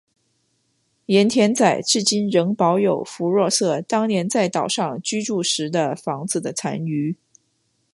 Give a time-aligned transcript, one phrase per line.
[1.05, 7.15] 盐田仔至今仍保有福若瑟当年在岛上居住时的房子的残余。